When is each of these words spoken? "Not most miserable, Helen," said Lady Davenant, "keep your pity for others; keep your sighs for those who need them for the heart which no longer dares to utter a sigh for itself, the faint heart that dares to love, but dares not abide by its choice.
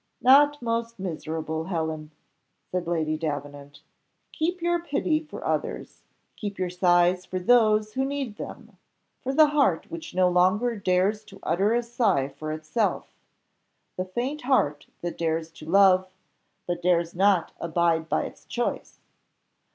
"Not 0.19 0.59
most 0.63 0.97
miserable, 0.97 1.65
Helen," 1.65 2.09
said 2.71 2.87
Lady 2.87 3.17
Davenant, 3.19 3.81
"keep 4.31 4.59
your 4.59 4.81
pity 4.81 5.19
for 5.19 5.45
others; 5.45 6.01
keep 6.35 6.57
your 6.57 6.71
sighs 6.71 7.23
for 7.23 7.37
those 7.37 7.93
who 7.93 8.03
need 8.03 8.37
them 8.37 8.77
for 9.21 9.31
the 9.31 9.49
heart 9.49 9.91
which 9.91 10.15
no 10.15 10.27
longer 10.27 10.75
dares 10.75 11.23
to 11.25 11.39
utter 11.43 11.75
a 11.75 11.83
sigh 11.83 12.29
for 12.29 12.51
itself, 12.51 13.13
the 13.95 14.05
faint 14.05 14.41
heart 14.41 14.87
that 15.01 15.19
dares 15.19 15.51
to 15.51 15.69
love, 15.69 16.09
but 16.65 16.81
dares 16.81 17.13
not 17.13 17.51
abide 17.59 18.09
by 18.09 18.23
its 18.23 18.45
choice. 18.45 19.01